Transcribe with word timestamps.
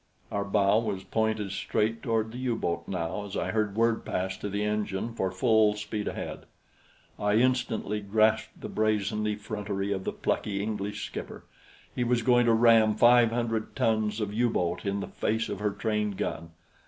Our 0.31 0.43
bow 0.45 0.79
was 0.79 1.03
pointed 1.03 1.51
straight 1.51 2.01
toward 2.01 2.31
the 2.31 2.39
U 2.39 2.55
boat 2.55 2.87
now 2.87 3.23
as 3.25 3.37
I 3.37 3.51
heard 3.51 3.75
word 3.75 4.03
passed 4.03 4.41
to 4.41 4.49
the 4.49 4.63
engine 4.63 5.13
for 5.13 5.29
full 5.31 5.75
speed 5.75 6.07
ahead. 6.07 6.47
I 7.19 7.35
instantly 7.35 7.99
grasped 7.99 8.59
the 8.61 8.67
brazen 8.67 9.27
effrontery 9.27 9.91
of 9.91 10.03
the 10.03 10.11
plucky 10.11 10.59
English 10.63 11.05
skipper 11.05 11.43
he 11.93 12.03
was 12.03 12.23
going 12.23 12.47
to 12.47 12.53
ram 12.53 12.95
five 12.95 13.29
hundreds 13.31 13.75
tons 13.75 14.19
of 14.19 14.33
U 14.33 14.49
boat 14.49 14.87
in 14.87 15.01
the 15.01 15.07
face 15.07 15.49
of 15.49 15.59
her 15.59 15.69
trained 15.69 16.17
gun. 16.17 16.49